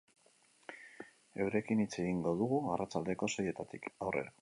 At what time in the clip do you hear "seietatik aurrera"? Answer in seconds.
3.37-4.39